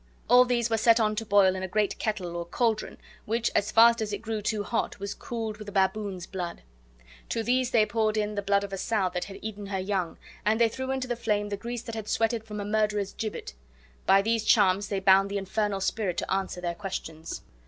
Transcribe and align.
All 0.27 0.45
these 0.45 0.67
were 0.67 0.79
set 0.79 0.99
on 0.99 1.15
to 1.17 1.25
boil 1.27 1.55
in 1.55 1.61
a 1.61 1.67
great 1.67 1.99
kettle, 1.99 2.35
or 2.35 2.43
caldron, 2.43 2.97
which, 3.25 3.51
as 3.53 3.69
fast 3.71 4.01
as 4.01 4.11
it 4.11 4.23
grew 4.23 4.41
too 4.41 4.63
hot, 4.63 4.99
was 4.99 5.13
cooled 5.13 5.57
with 5.57 5.69
a 5.69 5.71
baboon's 5.71 6.25
blood. 6.25 6.63
To 7.29 7.43
these 7.43 7.69
they 7.69 7.85
poured 7.85 8.17
in 8.17 8.33
the 8.33 8.41
blood 8.41 8.63
of 8.63 8.73
a 8.73 8.79
sow 8.79 9.09
that 9.13 9.25
had 9.25 9.37
eaten 9.43 9.67
her 9.67 9.77
young, 9.77 10.17
and 10.43 10.59
they 10.59 10.69
threw 10.69 10.89
into 10.89 11.07
the 11.07 11.15
flame 11.15 11.49
the 11.49 11.55
grease 11.55 11.83
that 11.83 11.93
had 11.93 12.07
sweaten 12.07 12.41
from 12.41 12.59
a 12.59 12.65
murderer's 12.65 13.13
gibbet. 13.13 13.53
By 14.07 14.23
these 14.23 14.43
charms 14.43 14.87
they 14.87 14.99
bound 15.01 15.29
the 15.29 15.37
infernal 15.37 15.81
spirit 15.81 16.17
to 16.17 16.33
answer 16.33 16.61
their 16.61 16.73
questions. 16.73 17.41